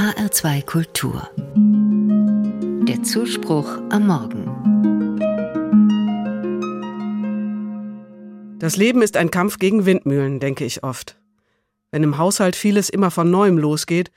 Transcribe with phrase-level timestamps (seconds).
[0.00, 1.28] HR2 Kultur.
[2.88, 4.46] Der Zuspruch am Morgen.
[8.58, 11.20] Das Leben ist ein Kampf gegen Windmühlen, denke ich oft.
[11.90, 14.10] Wenn im Haushalt vieles immer von neuem losgeht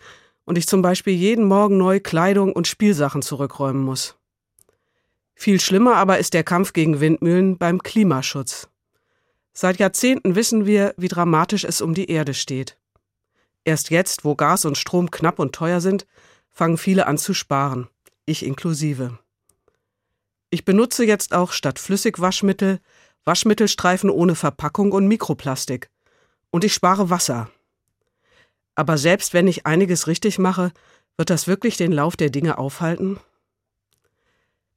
[0.45, 4.15] und ich zum Beispiel jeden Morgen neu Kleidung und Spielsachen zurückräumen muss.
[5.35, 8.69] Viel schlimmer aber ist der Kampf gegen Windmühlen beim Klimaschutz.
[9.51, 12.77] Seit Jahrzehnten wissen wir, wie dramatisch es um die Erde steht.
[13.65, 16.05] Erst jetzt, wo Gas und Strom knapp und teuer sind,
[16.51, 17.87] fangen viele an zu sparen,
[18.25, 19.17] ich inklusive.
[20.49, 22.79] Ich benutze jetzt auch statt Flüssigwaschmittel
[23.25, 25.89] Waschmittelstreifen ohne Verpackung und Mikroplastik.
[26.51, 27.49] Und ich spare Wasser.
[28.75, 30.71] Aber selbst wenn ich einiges richtig mache,
[31.17, 33.19] wird das wirklich den Lauf der Dinge aufhalten?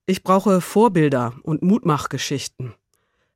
[0.06, 2.74] Ich brauche Vorbilder und Mutmachgeschichten.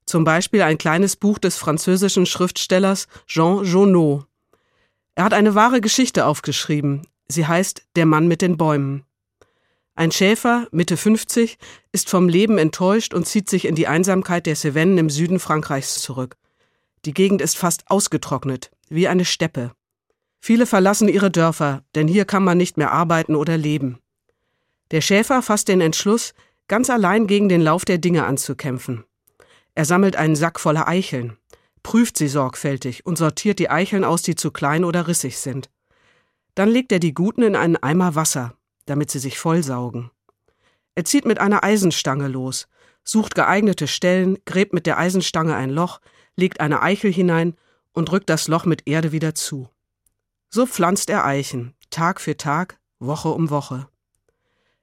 [0.06, 4.26] Zum Beispiel ein kleines Buch des französischen Schriftstellers Jean Jonot.
[5.14, 7.06] Er hat eine wahre Geschichte aufgeschrieben.
[7.28, 9.04] Sie heißt Der Mann mit den Bäumen.
[9.94, 11.58] Ein Schäfer, Mitte 50,
[11.92, 16.00] ist vom Leben enttäuscht und zieht sich in die Einsamkeit der Cevennen im Süden Frankreichs
[16.00, 16.36] zurück.
[17.04, 19.72] Die Gegend ist fast ausgetrocknet, wie eine Steppe.
[20.40, 23.98] Viele verlassen ihre Dörfer, denn hier kann man nicht mehr arbeiten oder leben.
[24.90, 26.34] Der Schäfer fasst den Entschluss,
[26.66, 29.04] ganz allein gegen den Lauf der Dinge anzukämpfen.
[29.74, 31.36] Er sammelt einen Sack voller Eicheln,
[31.82, 35.70] prüft sie sorgfältig und sortiert die Eicheln aus, die zu klein oder rissig sind.
[36.54, 38.54] Dann legt er die guten in einen Eimer Wasser,
[38.86, 40.10] damit sie sich vollsaugen.
[40.94, 42.68] Er zieht mit einer Eisenstange los,
[43.04, 46.00] sucht geeignete Stellen, gräbt mit der Eisenstange ein Loch,
[46.36, 47.56] legt eine Eichel hinein
[47.92, 49.68] und drückt das Loch mit Erde wieder zu.
[50.48, 53.88] So pflanzt er Eichen, Tag für Tag, Woche um Woche.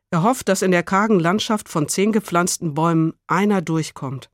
[0.10, 4.30] Er hofft, dass in der kargen Landschaft von zehn gepflanzten Bäumen einer durchkommt.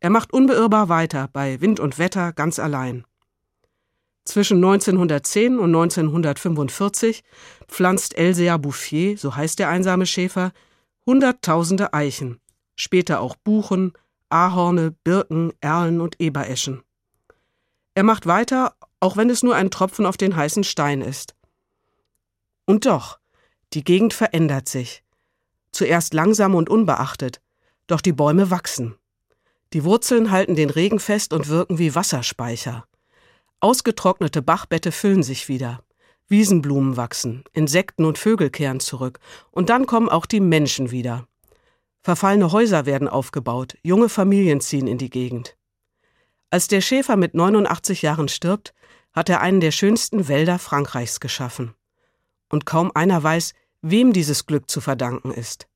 [0.00, 3.04] Er macht unbeirrbar weiter, bei Wind und Wetter ganz allein.
[4.24, 7.22] Zwischen 1910 und 1945
[7.68, 10.52] pflanzt Elsea Bouffier, so heißt der einsame Schäfer,
[11.06, 12.40] hunderttausende Eichen,
[12.74, 13.92] später auch Buchen,
[14.28, 16.82] Ahorne, Birken, Erlen und Ebereschen.
[17.94, 21.34] Er macht weiter, auch wenn es nur ein Tropfen auf den heißen Stein ist.
[22.66, 23.20] Und doch,
[23.72, 25.04] die Gegend verändert sich.
[25.70, 27.40] Zuerst langsam und unbeachtet,
[27.86, 28.96] doch die Bäume wachsen.
[29.72, 32.86] Die Wurzeln halten den Regen fest und wirken wie Wasserspeicher.
[33.60, 35.82] Ausgetrocknete Bachbette füllen sich wieder.
[36.28, 41.26] Wiesenblumen wachsen, Insekten und Vögel kehren zurück, und dann kommen auch die Menschen wieder.
[42.02, 45.56] Verfallene Häuser werden aufgebaut, junge Familien ziehen in die Gegend.
[46.50, 48.74] Als der Schäfer mit 89 Jahren stirbt,
[49.12, 51.74] hat er einen der schönsten Wälder Frankreichs geschaffen
[52.48, 55.66] und kaum einer weiß, wem dieses Glück zu verdanken ist.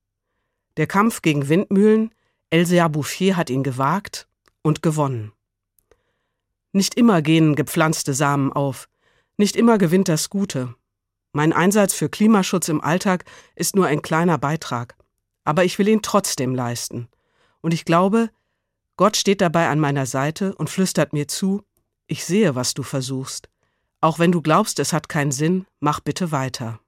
[0.76, 2.14] Der Kampf gegen Windmühlen,
[2.50, 4.28] Elsea Bouffier hat ihn gewagt
[4.62, 5.32] und gewonnen.
[6.72, 8.88] Nicht immer gehen gepflanzte Samen auf,
[9.36, 10.74] nicht immer gewinnt das Gute.
[11.32, 13.24] Mein Einsatz für Klimaschutz im Alltag
[13.54, 14.96] ist nur ein kleiner Beitrag,
[15.44, 17.08] aber ich will ihn trotzdem leisten.
[17.60, 18.30] Und ich glaube,
[18.96, 21.62] Gott steht dabei an meiner Seite und flüstert mir zu,
[22.06, 23.48] ich sehe, was du versuchst.
[24.00, 26.80] Auch wenn du glaubst, es hat keinen Sinn, mach bitte weiter.